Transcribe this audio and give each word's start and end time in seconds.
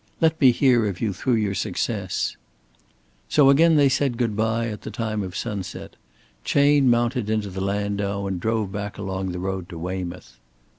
Let 0.19 0.41
me 0.41 0.49
hear 0.49 0.87
of 0.87 0.99
you 0.99 1.13
through 1.13 1.35
your 1.35 1.53
success." 1.53 2.35
So 3.29 3.51
again 3.51 3.75
they 3.75 3.87
said 3.87 4.17
good 4.17 4.35
by 4.35 4.67
at 4.69 4.81
the 4.81 4.89
time 4.89 5.21
of 5.21 5.35
sunset. 5.37 5.95
Chayne 6.43 6.89
mounted 6.89 7.29
into 7.29 7.51
the 7.51 7.61
landau 7.61 8.25
and 8.25 8.39
drove 8.39 8.71
back 8.71 8.97
along 8.97 9.29
the 9.31 9.37
road 9.37 9.69
to 9.69 9.77
Weymouth. 9.77 10.39